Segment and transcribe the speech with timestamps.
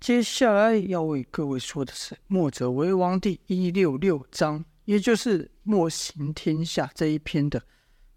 [0.00, 7.62] 接下来要为各位说的是《墨者为王》第一六六章，也就是“墨行天下”这一篇的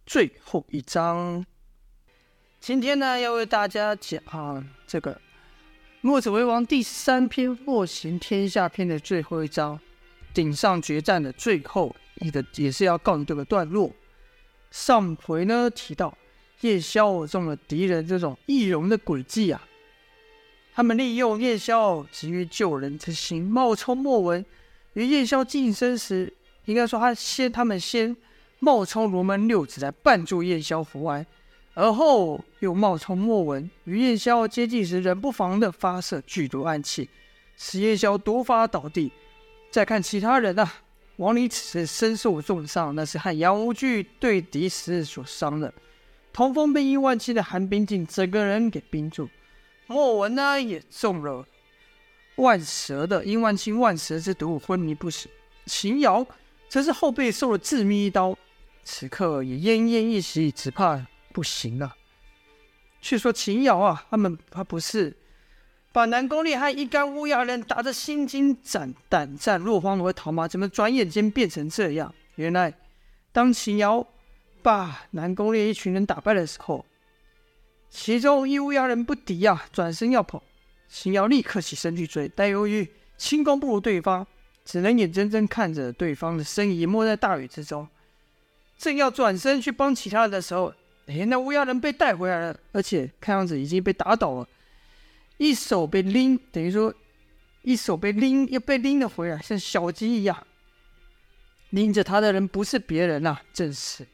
[0.06, 1.46] 最后一章。
[2.62, 5.14] 今天呢，要为大家讲这个
[6.00, 9.78] 《墨者为王》第三篇“墨行天下”篇的最后一章，
[10.34, 13.92] 顶上决战的最后一个，也是要告这个段落。
[14.72, 16.18] 上回呢提到。
[16.62, 19.62] 叶萧中了敌人这种易容的诡计啊！
[20.76, 24.44] 他们利用叶萧急于救人之心，冒充莫文。
[24.94, 26.34] 与叶萧近身时，
[26.66, 28.16] 应该说他先，他们先
[28.60, 31.26] 冒充罗门六子来绊住叶萧伏安，
[31.74, 37.10] 而后又冒充莫文，与叶萧接近时，仍不防的发射剧毒暗器，
[37.56, 39.12] 使叶萧毒发倒地。
[39.70, 40.72] 再看其他人啊，
[41.18, 45.72] 王离此时身受重伤，那是和杨无惧对敌时所伤的。
[46.32, 49.30] 童风被殷万青的寒冰劲整个人给冰住，
[49.88, 51.46] 莫文呢也中了
[52.36, 55.32] 万蛇的殷万青万蛇之毒，昏迷不醒。
[55.66, 56.26] 秦瑶
[56.68, 58.38] 则是后背受了致命一刀，
[58.84, 61.96] 此刻也奄奄一息，只怕不行了。
[63.02, 65.16] 却说秦瑶啊，他们他不是
[65.92, 70.48] 把南宫烈和一干乌鸦人打得心惊胆胆战、落荒而逃吗？
[70.48, 72.14] 怎么转眼间变成这样？
[72.36, 72.74] 原来
[73.32, 74.08] 当秦瑶。
[74.64, 76.86] 把南宫烈一群人打败的时候，
[77.94, 80.42] 其中一乌鸦人不敌啊，转身要跑，
[80.90, 84.26] 秦瑶立刻起身去追，但由于轻功不如对方，
[84.66, 87.88] 只能眼睁睁看着对方的身影没在大雨之中。
[88.80, 90.74] 正要转身去帮其他人的时候，
[91.06, 94.48] 哎，那乌鸦人被带回来了，而且看样子已经被打倒了，
[95.38, 96.92] 一手被拎，等于说
[97.62, 100.48] 一手被拎，又被拎了回来，像小鸡一样。
[101.70, 104.08] 拎着他的人不是别人啊，正是。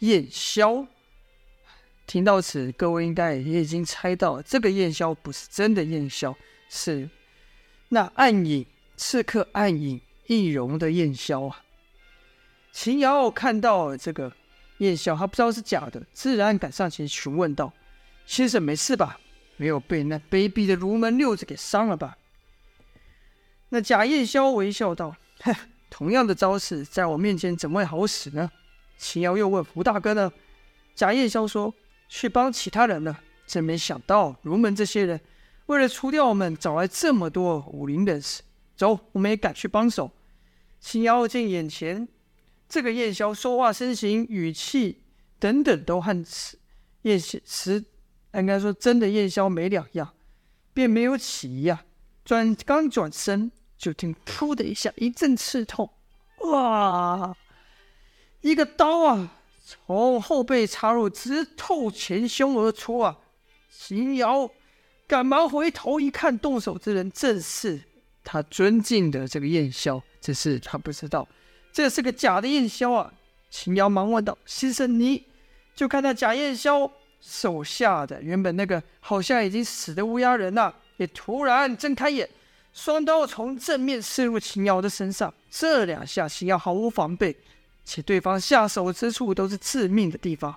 [0.00, 0.86] 燕萧，
[2.08, 6.34] 听到此，各位应该也已经猜到，这个燕宵不是真的燕宵，
[6.70, 7.08] 是
[7.90, 8.64] 那暗影
[8.96, 11.62] 刺客暗影易容的燕宵啊。
[12.72, 14.32] 秦瑶看到这个
[14.78, 17.70] 燕宵，他不知道是假的，自然赶上前询问道
[18.24, 19.20] ：“先生没事吧？
[19.58, 22.16] 没有被那卑鄙的儒门六子给伤了吧？”
[23.68, 25.14] 那假燕宵微笑道
[25.44, 25.54] ：“哼，
[25.90, 28.50] 同样的招式，在我面前怎么会好使呢？”
[28.96, 30.32] 秦瑶又问胡大哥呢？
[30.94, 31.74] 贾燕霄说
[32.08, 33.20] ：“去帮其他人了。
[33.46, 35.20] 真没想到，儒门这些人
[35.66, 38.42] 为了除掉我们，找来这么多武林人士。
[38.76, 40.10] 走，我们也赶去帮手。”
[40.80, 42.06] 秦瑶见眼前
[42.68, 45.02] 这个燕霄说话身形语气
[45.38, 46.24] 等等都和
[47.02, 47.84] 燕实
[48.34, 50.14] 应该说真的燕霄没两样，
[50.72, 51.84] 便没有起疑啊。
[52.24, 55.90] 转刚转身，就听“噗”的一下，一阵刺痛，
[56.40, 57.34] 哇！
[58.42, 59.37] 一个刀啊，
[59.70, 63.18] 从后背插入，直透前胸而出啊！
[63.70, 64.50] 秦瑶
[65.06, 67.78] 赶忙回头一看，动手之人正是
[68.24, 71.28] 他尊敬的这个燕萧，只是他不知道
[71.70, 73.12] 这是个假的燕萧啊！
[73.50, 75.22] 秦瑶忙问道：“先生，你
[75.74, 76.90] 就看那假燕萧
[77.20, 82.26] 手下的原本那个好像已经死的乌鸦人呐、啊，也突然睁开眼，
[82.72, 87.36] 双刀从正面刺入秦瑶的身上，这两下秦瑶毫无防备。”
[87.90, 90.54] 且对方下手之处都是致命的地方，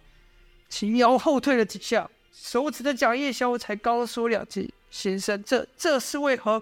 [0.67, 6.61] 秦瑶后退了几下，手指的贾叶萧才刚说两句：“先生，这这是为何？”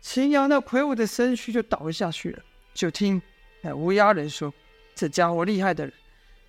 [0.00, 2.40] 秦瑶那魁梧的身躯就倒下去了。
[2.72, 3.20] 就听
[3.60, 4.54] 那乌鸦人说
[4.94, 5.92] ：“这家伙厉害的人，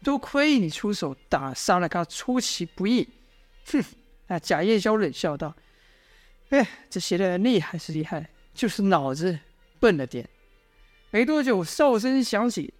[0.04, 3.09] 多亏你出手打杀了他，出其不意。”
[3.66, 3.84] 哼！
[4.28, 5.56] 那贾叶萧冷笑道
[6.50, 9.40] ：“哎，这些人厉害是厉害，就是脑子
[9.80, 10.30] 笨了点。”
[11.09, 12.72] 没多久，哨声响起。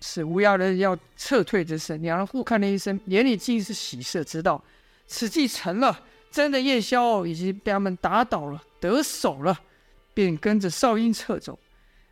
[0.00, 4.62] 是乌鸦人要撤退之声，两人互看了一声，眼里尽是喜色，知道
[5.06, 6.04] 此计成了。
[6.30, 9.58] 真的叶萧已经被他们打倒了，得手了，
[10.12, 11.58] 便跟着少英撤走，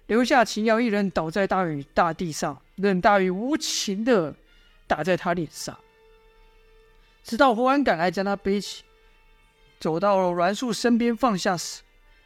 [0.07, 4.35] 留下秦瑶一人倒在大雨大地上，任大雨无情的
[4.87, 5.79] 打在他脸上。
[7.23, 8.85] 直到胡安赶来将他背起，
[9.79, 11.83] 走到了栾树身边放下时，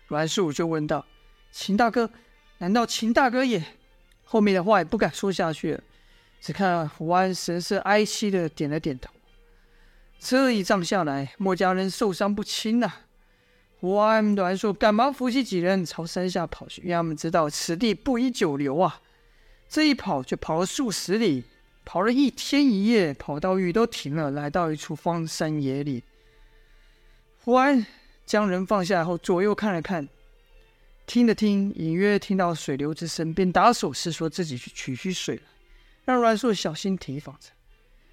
[0.09, 1.05] 栾树就问道
[1.51, 2.09] ：“秦大哥，
[2.59, 3.61] 难道秦大哥也？”
[4.33, 5.83] 后面的话也不敢说下去了，
[6.41, 9.11] 只看胡安神色哀戚的点了点头。
[10.21, 13.01] 这一仗下来，墨家人受伤不轻呐、啊。
[13.81, 19.01] 胡安阮硕赶忙扶起几人朝山下跑去，因为他们知道此地不宜久留啊。
[19.69, 21.43] 这一跑就跑了数十里，
[21.85, 26.01] 跑了一天一夜，跑到雨都停了，来到一处荒山野岭。
[27.43, 27.85] 胡安
[28.25, 30.09] 将人放下后，左右看了看。
[31.11, 35.43] 听了听，隐约听到水流之声，便打手势说自己去取取水来，
[36.05, 37.49] 让阮硕小心提防着。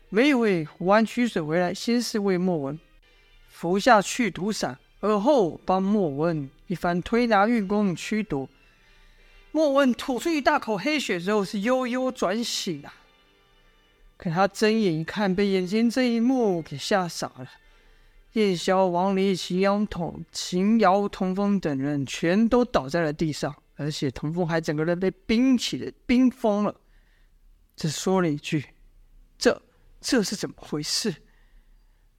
[0.09, 2.79] 没一会，胡安取水回来，先是为莫文
[3.49, 8.49] 服下去毒散，而后帮莫文一番推拿运功驱毒。
[9.51, 12.91] 莫文吐出一大口黑血之后，是悠悠转醒啊。
[14.17, 17.47] 可他睁眼一看，被眼前这一幕给吓傻了。
[18.37, 26.75] 叶萧、王离、秦阳统、秦瑶、童风等人全都倒在了地上，而且童风还整个人被冰起来，冰封了。
[27.75, 28.63] 只说了一句
[29.39, 29.59] ：“这，
[29.99, 31.15] 这是怎么回事？”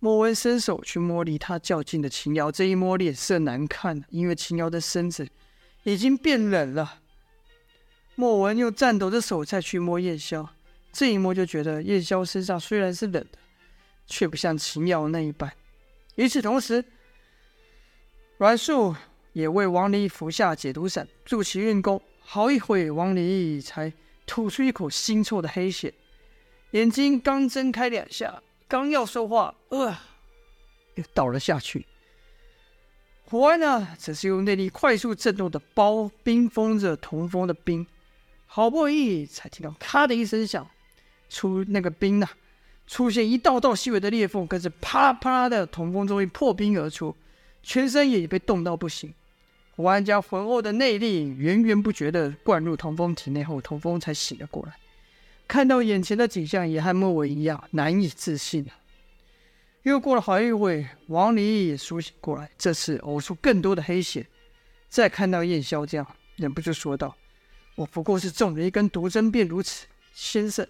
[0.00, 5.28] 莫文伸手去摸离他较近的秦瑶，这一摸脸色难看，因为秦瑶的身子
[5.84, 6.98] 已经变冷了。
[8.16, 10.48] 莫文用颤抖的手再去摸叶萧，
[10.92, 13.38] 这一摸就觉得叶萧身上虽然是冷的，
[14.08, 15.52] 却不像秦瑶那一般。
[16.18, 16.84] 与此同时，
[18.38, 18.92] 阮树
[19.34, 22.02] 也为王离服下解毒散，助其运功。
[22.18, 23.92] 好一会，王离才
[24.26, 25.94] 吐出一口腥臭的黑血，
[26.72, 29.96] 眼睛刚睁开两下，刚要说话，呃，
[30.96, 31.86] 又倒了下去。
[33.22, 37.86] 胡安呢，则是用内力快速震动的包冰封着童风的冰，
[38.44, 40.68] 好不容易才听到咔的一声响，
[41.28, 42.28] 出那个冰呢。
[42.88, 47.14] 出现一道道细微的裂缝，跟着啪啦啪啦的，童风终于破冰而出，
[47.62, 49.12] 全身也被冻到不行。
[49.76, 54.72] 胡安将浑厚的内力源源不绝地灌入童风体内后，童风才醒了过来。
[55.46, 58.66] 看到眼前的景象，也和莫文一样难以置信。
[59.82, 64.26] 又过了好一会，王离也苏醒过来，这次呕出更多的黑血。
[64.88, 66.06] 再看到燕霄这样，
[66.36, 67.14] 忍不住说道
[67.76, 70.66] ：“我不过是中了一根毒针，便如此，先生。”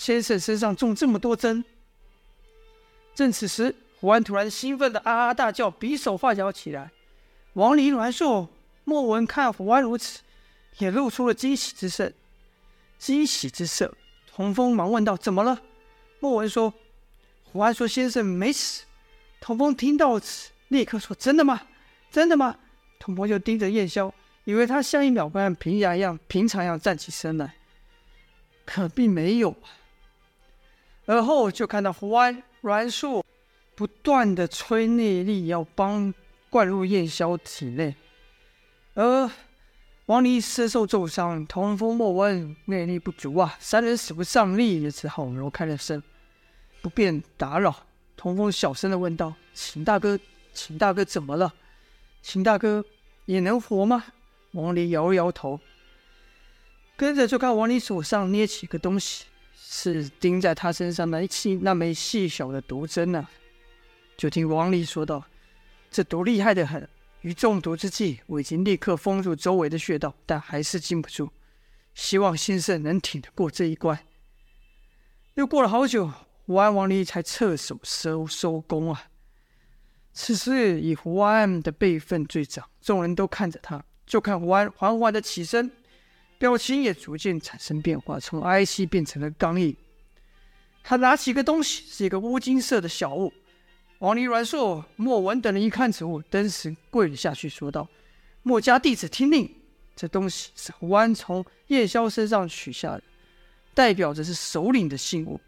[0.00, 1.62] 先生身上中这么多针。
[3.14, 6.90] 正此时，胡安突然兴奋的啊啊大叫，比手画脚起来。
[7.52, 8.48] 王离、阮硕、
[8.84, 10.20] 莫文看胡安如此，
[10.78, 12.10] 也露出了惊喜之色。
[12.98, 13.94] 惊喜之色，
[14.34, 15.60] 童风忙问道：“怎么了？”
[16.18, 16.72] 莫文说
[17.52, 18.84] ：“胡安说先生没死。”
[19.38, 21.60] 童风听到此，立刻说：“真的吗？
[22.10, 22.56] 真的吗？”
[22.98, 24.10] 童风就盯着燕霄，
[24.44, 27.56] 以为他下一秒会像平常一样、平常一样站起身来，
[28.64, 29.54] 可并没有。
[31.10, 33.24] 而后就看到胡安、阮硕
[33.74, 36.14] 不断的催内力，要帮
[36.48, 37.92] 灌入燕霄体内。
[38.94, 39.28] 而
[40.06, 46.00] 王离身受重伤，童风、莫文内力不足啊，三人使不上力，也只好挪开了身，
[46.80, 47.74] 不便打扰。
[48.16, 50.16] 童风小声的问道：“秦大哥，
[50.52, 51.52] 秦大哥怎么了？
[52.22, 52.84] 秦大哥
[53.24, 54.04] 也能活吗？”
[54.54, 55.58] 王离摇了摇头，
[56.96, 59.24] 跟着就看王离手上捏起一个东西。
[59.72, 63.28] 是钉在他身上那细那枚细小的毒针呢、
[64.16, 65.24] 就听王离说道
[65.92, 66.88] ：“这毒厉害得很，
[67.20, 71.30] 于中毒之际，我已经立刻封住周围的穴道，但还是禁不住。
[71.94, 73.96] 希望先生能挺得过这一关。”
[75.34, 76.10] 又过了好久，
[76.46, 79.04] 胡安、王离才撤手收收工啊。
[80.12, 85.70] 此时以胡安的辈分最长，众人都看着他，就看胡安缓缓的起身。
[86.40, 89.76] 表情也逐渐产生变化，从哀戚变成了刚毅。
[90.82, 93.30] 他拿起一个东西，是一个乌金色的小物。
[93.98, 97.86] 王离、阮硕、莫文等人一看此物，登时跪了下去，说道
[98.42, 99.54] ：“莫家弟子听令，
[99.94, 103.02] 这东西是胡安从叶萧身上取下的，
[103.74, 105.38] 代表着是首领的信物。”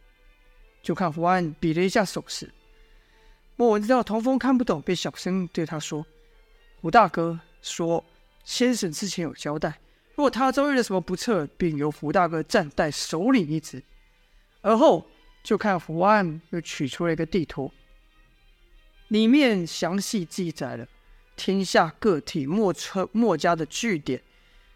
[0.84, 2.52] 就看胡安比了一下手势。
[3.56, 6.04] 莫文知道童风看不懂，便小声对他说
[6.82, 8.04] ：“胡大哥说，
[8.44, 9.78] 先生之前有交代。”
[10.14, 13.82] 如果他遭遇了什么不测，并由胡大哥暂代首领一职。
[14.60, 15.08] 而后
[15.42, 17.72] 就看胡安又取出了一个地图，
[19.08, 20.86] 里面详细记载了
[21.34, 24.22] 天下各地莫村墨家的据点，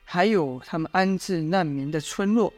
[0.05, 2.53] 还有他们安置难民的村落。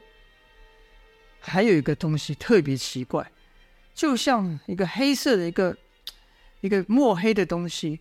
[1.40, 3.30] 还有一个东西特别奇怪，
[3.94, 5.76] 就像一个黑色的一个
[6.61, 8.00] 一个墨黑的东西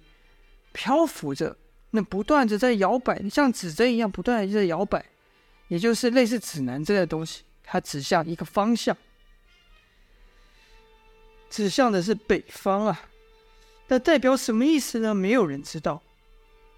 [0.72, 1.58] 漂浮着。
[1.92, 5.06] 那不断的在摇摆，像指针一样不断的在摇摆，
[5.68, 8.96] 也就是类似指南针的东西，它指向一个方向，
[11.50, 13.10] 指向的是北方啊。
[13.88, 15.16] 那代表什么意思呢？
[15.16, 16.02] 没有人知道。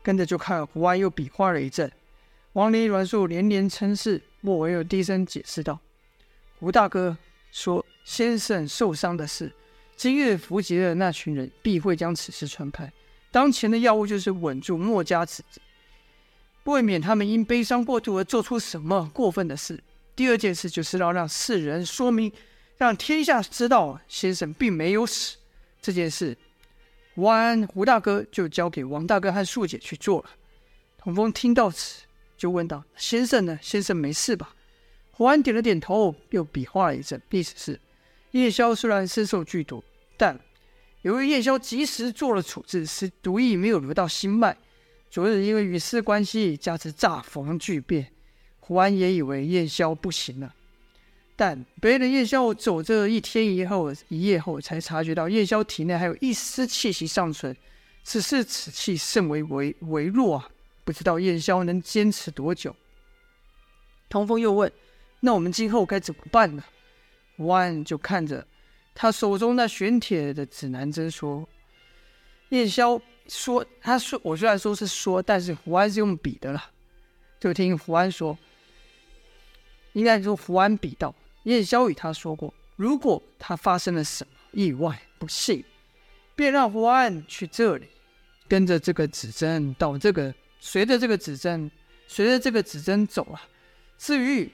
[0.02, 1.92] 跟着就看胡安又比划了一阵，
[2.54, 5.78] 王林、阮树连连称是，莫文又低声解释道
[6.58, 7.18] ：“胡大哥
[7.52, 9.52] 说，先生受伤的事，
[9.98, 12.92] 今日伏击的那群人必会将此事传开。”
[13.32, 15.44] 当前的要务就是稳住墨家子，
[16.64, 19.82] 未免他们因悲伤过度而做出什么过分的事。
[20.16, 22.32] 第二件事就是要让世人说明，
[22.78, 25.38] 让天下知道先生并没有死。
[25.82, 26.38] 这件事，
[27.16, 30.30] 胡安、胡大哥就交给王大哥和素姐去做了。
[30.98, 32.04] 童风听到此，
[32.38, 33.58] 就问道：“先生呢？
[33.62, 34.54] 先生没事吧？”
[35.12, 37.80] 胡安点了点头，又比划了一阵，意思是：
[38.32, 39.84] 叶萧虽然身受剧毒，
[40.18, 40.38] 但
[41.02, 44.56] 由于燕霄及时做了处置，使毒液没有流到心脉。
[45.10, 48.12] 昨日因为与世关系，加之乍逢巨变，
[48.60, 50.54] 胡安也以为燕霄不行了。
[51.36, 57.56] 但背着燕霄走这一天一夜后，一夜后才察觉到燕霄体内还有一丝气息尚存，
[58.04, 60.50] 只是此气甚为微微弱啊，
[60.84, 62.76] 不知道燕霄能坚持多久。
[64.10, 64.70] 童风又问
[65.22, 66.64] ：“那我们今后该怎么办呢？”
[67.38, 68.46] 胡安就看着
[69.02, 71.48] 他手中那玄铁的指南针说
[72.52, 76.72] ：“燕霄。”说，他说，我虽然说是说，但是胡安是用笔的了。
[77.40, 78.38] 就听胡安说，
[79.94, 85.64] 应该说胡安笔道，燕霄与他说过，如果他发生了什么意外不幸，
[86.36, 87.88] 便让胡安去这里，
[88.50, 91.72] 跟着这个指针到这个，随着这个指针，
[92.08, 93.40] 随着这个指针走啊。
[93.98, 94.52] 至于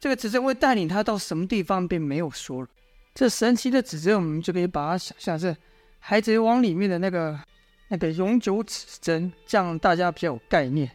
[0.00, 2.68] 这个指针会带领他到什么地方，便没有说了。
[3.16, 5.48] 这神奇的指针，我们就可以把它想象是
[5.98, 7.36] 《海贼王》里面的那个。
[7.88, 10.90] 那个永久指针，这样大家比较有概念。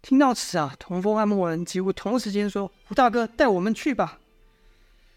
[0.00, 4.20] 听到此啊，童风和莫文几乎同时间说：“胡大哥，带我们去吧。”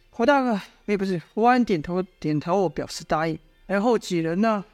[0.10, 3.38] 胡大哥，哎，不是，胡安点头点头，我表示答应。
[3.68, 4.65] 然后几人呢，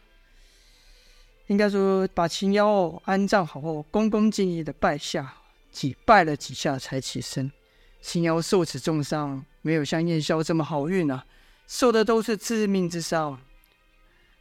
[1.47, 5.33] 应该说把秦妖安葬好后，恭恭敬敬的拜下，
[5.71, 7.51] 几拜了几下才起身。
[8.01, 11.25] 秦瑶受此重伤，没有像燕霄这么好运啊，
[11.67, 13.39] 受的都是致命之伤。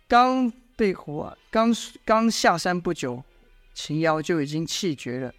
[0.07, 0.53] 刚。
[0.79, 3.25] 被胡安刚刚下山不久，
[3.73, 5.33] 秦瑶就已经气绝了。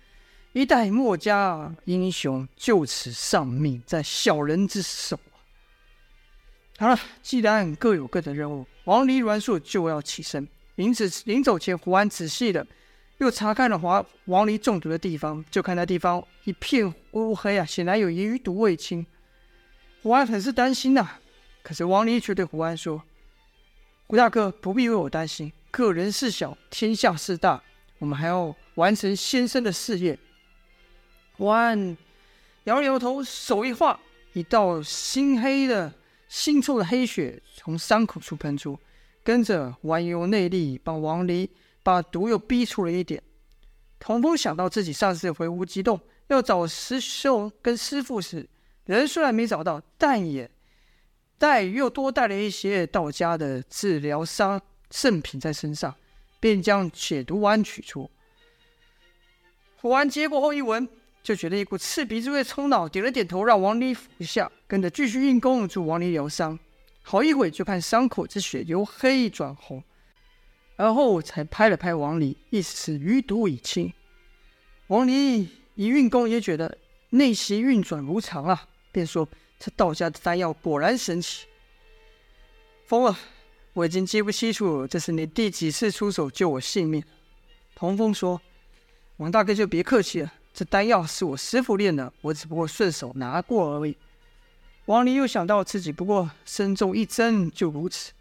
[0.52, 5.20] 一代墨家英雄就此丧命在小人之手。
[6.80, 10.48] 好了，既然各有各的任务，王离、阮树就要起身。
[10.74, 12.66] 临此临走前，胡安仔细的
[13.20, 19.06] 又查看了华王离中毒的地方，就看那地方一片乌黑啊，显然有余毒未清。
[20.04, 21.20] 胡安很是担心呐、
[21.64, 23.02] 可是王离却对胡安说。
[24.06, 27.62] 胡大哥不必为我担心，个人事小，天下事大，
[27.98, 30.18] 我们还要完成先生的事业。
[31.36, 31.98] 胡安
[32.66, 34.00] 摇了摇头，手一划，
[34.34, 35.92] 一道腥黑的、
[36.30, 38.80] 腥臭的黑血从伤口处喷出，
[39.24, 41.50] 跟着胡安用内力帮王离
[41.88, 43.24] 把毒又逼出了一点。
[43.98, 48.46] 童风想到自己上次回无极洞要找师兄跟师父时，
[48.84, 50.52] 人虽然没找到，但也。
[51.38, 55.96] 带又多带了一些道家的治疗伤圣品在身上，
[56.42, 58.12] 便将解毒丸取出。
[59.78, 60.86] 胡安接过后一闻，
[61.24, 66.60] 就觉得一股刺鼻之味冲脑，点了点头，让王离服下，跟着继续运功助王离疗伤。
[67.02, 69.82] 好一会，就看伤口之血由黑转红，
[70.78, 73.92] 而后才拍了拍王离，意思是余毒已清。
[74.88, 76.78] 王离一运功也觉得
[77.10, 79.28] 内息运转如常啊，便说。
[79.60, 81.48] 这道家的丹药果然神奇。
[82.86, 83.18] 疯了，
[83.74, 87.04] 我已经记不清楚这是你第几次出手救我性命。
[87.74, 88.40] 童风说
[89.18, 93.98] ：“王大哥就别客气了，这丹药是我师傅炼的，我只不过顺手拿过而已。”
[94.86, 98.12] 王离又想到自己不过身中一针就如此，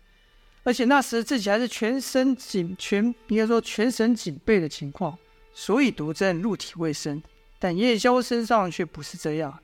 [0.67, 5.17] 而且那时自己还是全身紧全，应该说全身警备的情况，
[5.55, 7.23] 所以毒针入体未深。
[7.61, 9.57] 但燕霄身上却不是这样。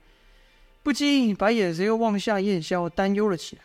[0.81, 3.63] 不禁把眼神又望向燕霄，担忧了起来。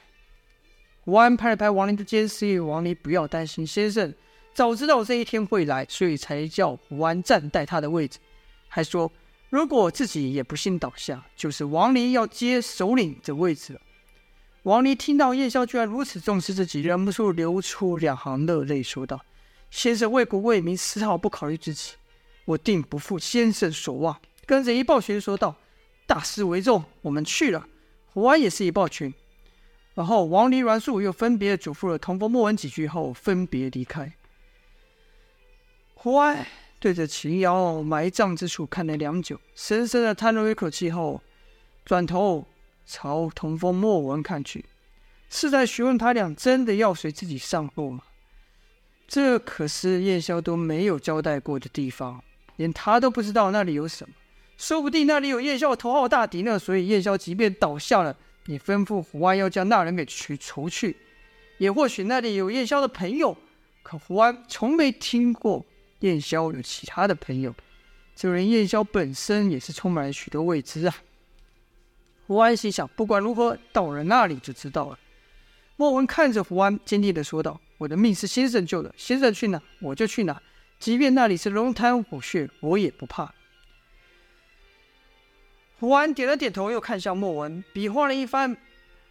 [1.06, 3.66] 吴安拍了拍王林的肩，示意王林不要担心。
[3.66, 4.12] 先生
[4.56, 8.18] 早知道这一天会来，所以才叫吴安暂代他的位置，
[8.68, 9.12] 还说
[9.52, 13.82] 如果自己也不幸倒下，就是王林要接首领的位置了。
[14.68, 19.24] 王离听到燕霄居然如此重视自己，忍不住流出两行热泪，说道
[19.72, 21.94] ：“先生为国为民，丝毫不考虑自己，
[22.44, 25.56] 我定不负先生所望。”跟着一抱拳说道。
[26.06, 27.66] 大事为重，我们去了。
[28.14, 29.14] 胡安也是一抱拳，
[29.94, 34.14] 然后王离、阮树又分别嘱咐了童风、莫文几句后，分别离开。
[35.96, 36.46] 胡安
[36.80, 41.22] 对着秦瑶埋葬之处看了良久，深深的叹了一口气后，
[41.84, 42.46] 转头
[42.88, 44.64] 朝童风、莫文看去，
[45.30, 48.04] 是在询问他俩真的要随自己上路吗？
[49.08, 52.24] 这可是燕霄都没有交代过的地方，
[52.56, 54.16] 连他都不知道那里有什么。
[54.58, 58.18] 说不定那里有燕霄的头号大敌呢，所以燕霄即便倒下了，
[58.48, 60.96] 也吩咐胡安要将那人给除除去。
[61.58, 63.38] 也或许那里有燕霄的朋友，
[63.84, 65.66] 可胡安从没听过
[66.00, 67.54] 燕霄有其他的朋友。
[68.16, 70.96] 就连燕霄本身也是充满了许多未知啊。
[72.28, 75.00] 胡安心想，不管如何，到了那里就知道了。
[75.78, 80.42] 莫文看着胡安，坚定地说道：“我的命是先生救的，先生去哪，我就去哪，
[80.78, 83.34] 即便那里是龙潭虎穴，我也不怕。”
[85.80, 88.58] 胡安点了点头，又看向莫文，比划了一番。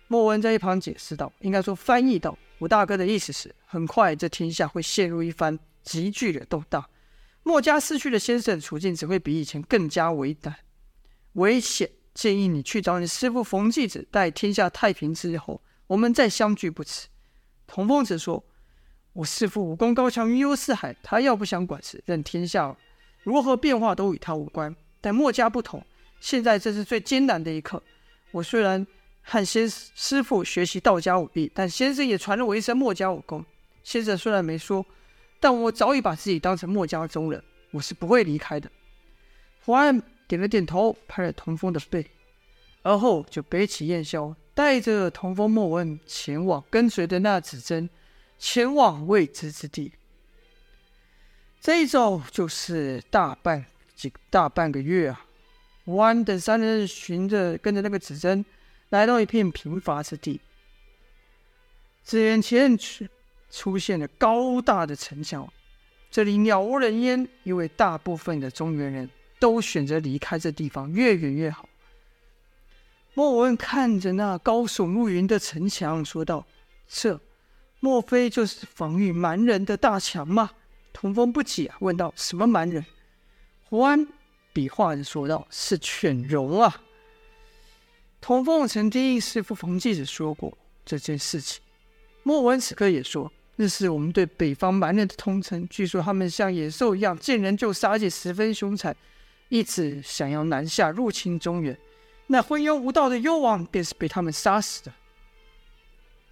[0.08, 6.84] 莫文在一旁解释道：“应该说翻译道，吴大哥的意思是，很快这天下会陷入一番急剧的动荡。
[7.44, 10.54] 墨家失去了先生，处境只会比以前更加危难、
[11.32, 11.88] 危险。
[12.16, 17.06] 建议你去找你师父冯继子，待天下太平之后，我们再相聚不迟。
[17.66, 18.42] 童风子说
[19.12, 22.74] ：“我师父武功高强，云游四海，他要不想管事，任天下
[23.22, 24.74] 如何变化都与他无关。
[25.02, 25.84] 但墨家不同，
[26.18, 27.82] 现在这是最艰难的一刻。
[28.32, 28.86] 我虽然
[29.20, 33.44] 和先师父学习道家武艺，但先生也传了我一身墨家武功。
[33.82, 34.84] 先生虽然没说。”
[35.38, 38.70] 但我早已把自己当成墨家中人，我是不会离开的。
[39.62, 42.06] 胡安点了点头，拍了童风的背，
[42.82, 47.88] 而后就背起燕箫，带着童风、莫文前往跟随的那指针，
[48.38, 49.92] 前往未知之地。
[51.60, 53.64] 这一走就是大半
[53.94, 55.26] 几大半个月啊！
[55.84, 58.44] 胡安等三人循着跟着那个指针，
[58.90, 60.40] 来到一片贫乏之地，
[62.04, 63.06] 只眼前出。
[63.48, 65.50] 出现了高大的城墙，
[66.10, 71.68] 这里鸟无人烟，因为大部分的中原人都选择离开这地方，越远越好。
[73.14, 76.46] 莫文看着那高耸入云的城墙，说道
[76.86, 77.20] ：“这
[77.80, 80.50] 莫非就是防御蛮人的大墙吗？”
[80.92, 82.84] 童风不解，问道：“什么蛮人？”
[83.68, 84.06] 胡安
[84.52, 86.82] 比划着说道：“是犬戎啊。”
[88.20, 91.62] 童风曾听师父冯继子说过这件事情。
[92.22, 95.66] 莫文此刻也说：“那是我们对北方蛮人的通称。
[95.68, 98.94] 据说他们像野兽一样，见人就杀，而且十分凶残，
[99.48, 101.78] 一直想要南下入侵中原。
[102.28, 104.92] 那昏庸无道的幽王便是被他们杀死的。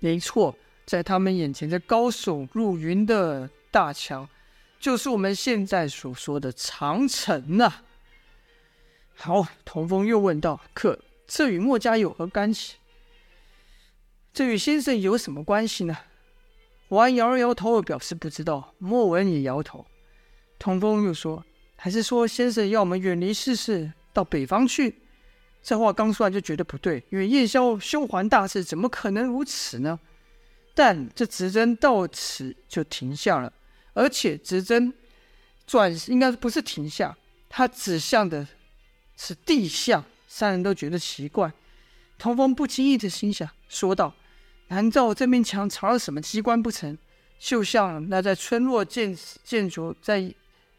[0.01, 4.29] 没错，在他们眼前，这高耸入云的大墙，
[4.81, 7.83] 就是我们现在所说的长城呐、”
[9.15, 12.75] 好，童风又问道：“可这与墨家有何干系？”
[14.35, 15.97] 这与先生有什么关系呢？
[16.89, 18.75] 胡安摇了摇头，表示不知道。
[18.79, 19.87] 莫文也摇头。
[20.59, 21.45] 童风又说
[21.85, 25.03] ：“还是说先生要我们远离世事，到北方去？”
[25.63, 30.01] 这话刚说完就觉得不对，因为燕萧胸怀大事，怎么可能如此呢？
[30.75, 33.53] 但这指针到此就停下了，
[33.93, 34.95] 而且指针
[35.67, 37.15] 转应该不是停下，
[37.51, 38.49] 它指向的
[39.19, 40.03] 是地下。
[40.27, 41.53] 三人都觉得奇怪。
[42.17, 44.15] 童风不经意的心想，说道。
[44.69, 46.97] 难道这面墙藏了什么机关不成？
[47.39, 50.35] 就像那在村落建建筑在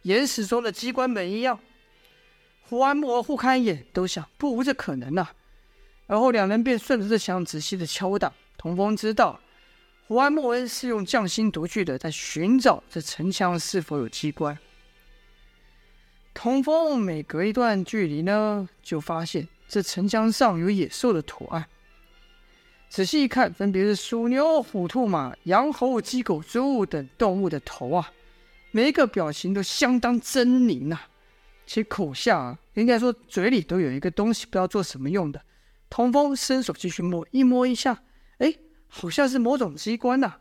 [0.05, 1.59] 岩石中的机关门一样。
[2.61, 5.33] 胡安、莫文互看一眼，都想不无这可能啊。
[6.05, 8.31] 而后两人便顺着这墙仔细的敲打。
[8.55, 9.39] 童风知道，
[10.07, 14.55] 胡安、莫文是用匠心独具的，在寻找这城墙是否有机关。
[16.35, 21.65] 童风每隔一段距离呢，就发现这城墙上有野兽的图案。
[22.89, 28.11] 仔细一看，分别是鼠、牛、虎、兔、马、羊、猴、鸡、狗、猪等动物的头啊，
[28.75, 30.99] 每一个表情都相当狰狞呐，
[31.65, 35.41] 其口下啊，应该说嘴里都有一个东西，不知道做什么用的。
[35.89, 38.03] 童风伸手继续摸，一摸一下，
[38.39, 38.53] 哎，
[38.89, 40.39] 好像是某种机关呐。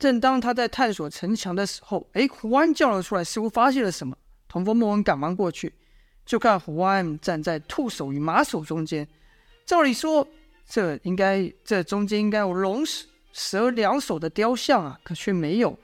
[0.00, 4.18] 正当他在探索城墙的时候，哎，胡安叫了出来，似乎发现了什么。
[4.48, 5.72] 童风、莫文赶忙过去，
[6.26, 9.06] 就看胡安站在兔首与马首中间。
[9.64, 10.26] 照理说。
[10.70, 12.84] 这应该，这中间应该有龙
[13.32, 15.78] 蛇两首的雕像啊，可却没有。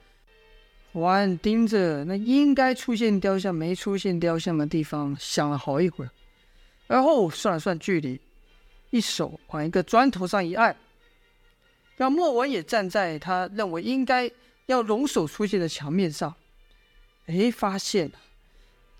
[0.95, 6.11] 胡安盯着那应该出现雕像没出现雕像的地方，想了好一会儿，
[6.87, 8.21] 然后算了算距离，
[8.91, 10.77] 一手往一个砖头上一按，
[11.97, 14.31] 让莫文也站在他认为应该
[14.67, 16.33] 要龙首出现的墙面上。
[17.27, 18.13] 哎，发现，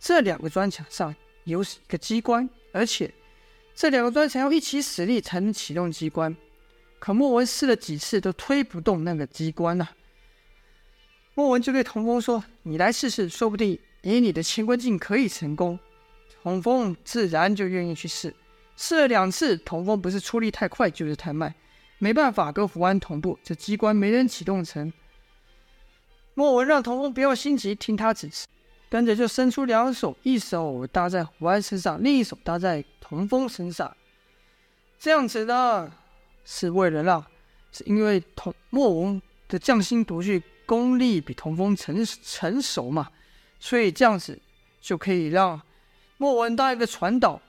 [0.01, 3.15] 这两个砖墙上有一个机关，而且。
[3.77, 6.37] 这两个砖墙要一起使力才能启动机关，
[6.99, 9.97] 可莫文试了几次都推不动那个机关了、啊。
[11.35, 15.79] 莫文就对童风说：“你来试试，说不定以你的乾坤镜可以成功。”
[16.43, 18.35] 童风自然就愿意去试。
[18.77, 21.55] 试了两次，童风不是出力太快，就是太慢，
[21.99, 24.93] 没办法跟胡安同步，这机关没能启动成。
[26.35, 28.47] 莫文让童风不要心急，听他指示。
[28.91, 33.97] 跟着就伸出两手，一手搭在胡安身上，另一手搭在童风身上。
[35.01, 35.91] 这样子呢，
[36.45, 37.25] 是为了让，
[37.73, 43.11] 是因为童莫文的匠心独具，功力比童风成成熟嘛，
[43.59, 44.41] 所以这样子
[44.81, 45.61] 就可以让
[46.17, 47.41] 莫文当一个传导，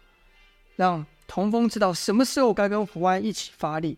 [0.76, 3.98] 让童风知道什么时候该跟胡安一起发力。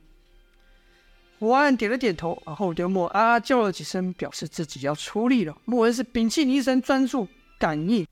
[1.39, 5.55] 胡安点了点头，然后对莫啊叫了几声，表示自己要出力了。
[5.65, 7.27] 莫文是屏气凝神，专注。
[7.59, 8.05] 感应，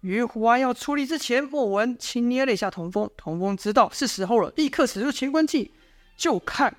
[0.00, 3.10] 于胡安要出力之前，莫文轻捏了一下童风。
[3.18, 5.70] 童风知道是时候了，立刻使出乾坤镜，
[6.16, 6.74] 就看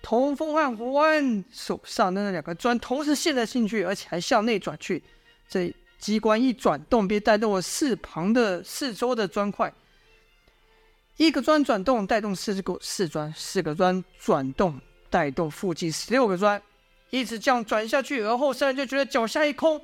[0.00, 5.02] 童风和胡安手上的那两个砖同时陷了进去，而且还向内转去。
[5.48, 9.72] 这机关一转动，便带动了四旁的四周的砖块。
[11.16, 14.80] 一个砖转动，带动四个四砖；四个砖转动，
[15.10, 16.62] 带动附近十六个砖。
[17.10, 19.80] 一直这样转下去，而后三人就觉得脚下一空，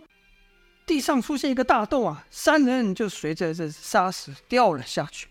[0.87, 2.25] 地上出现一个大洞啊！
[2.31, 5.27] 三人就随着这沙石掉了下去。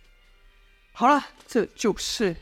[0.91, 2.33] 好了，这就是《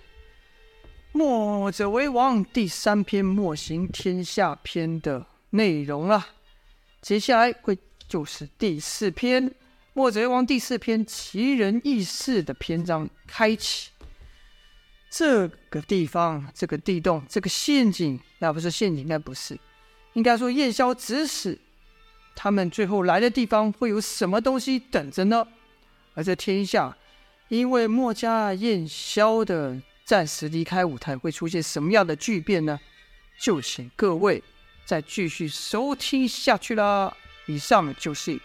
[1.13, 6.25] 墨者为王》第三篇《墨行天下篇》的内容了。
[7.01, 9.49] 接下来会就是第四篇
[9.93, 13.89] 《墨者为王》第四篇奇人异事的篇章开启。
[15.09, 19.59] 这个地方，这个地洞，这个陷阱，那不是陷阱，应该不是，
[20.13, 21.59] 应该说燕萧指使
[22.33, 25.45] 他们最后来的地方会有什么东西等着呢？
[26.13, 26.95] 而这天下。
[27.49, 32.79] 因为墨家燕萧的暂时离开舞台，会出现什么样的巨变呢？
[33.39, 34.43] 就请各位
[34.85, 37.15] 再继续收听下去啦。
[37.47, 38.31] 以上就是《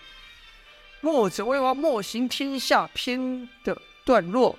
[1.00, 4.58] 墨者为王》墨行天下篇的段落。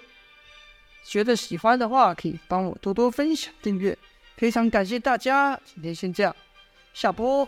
[1.04, 3.98] 觉得喜欢的话，可以帮我多多分享、订阅，
[4.36, 5.60] 非常感谢大家。
[5.66, 6.36] 今天先这样，
[6.94, 7.48] 下播。